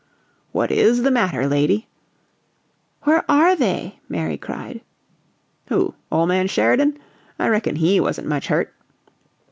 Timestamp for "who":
5.67-5.93